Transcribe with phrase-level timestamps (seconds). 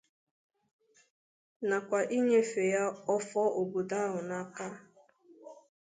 [1.67, 2.83] nakwa inyefè ya
[3.15, 4.65] ọfọ obodo ahụ n'aka